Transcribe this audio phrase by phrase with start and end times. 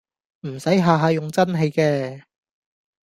[0.39, 2.23] 唔駛下下用真氣嘅